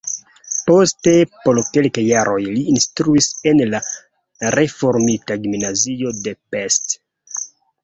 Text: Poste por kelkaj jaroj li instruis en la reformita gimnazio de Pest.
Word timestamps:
Poste 0.69 1.11
por 1.43 1.59
kelkaj 1.75 2.05
jaroj 2.05 2.39
li 2.55 2.63
instruis 2.77 3.29
en 3.53 3.63
la 3.75 3.83
reformita 4.57 5.41
gimnazio 5.47 6.17
de 6.25 6.37
Pest. 6.57 6.99